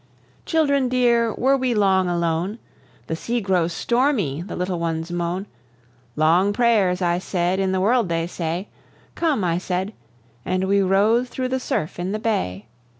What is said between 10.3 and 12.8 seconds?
and we rose through the surf in the bay.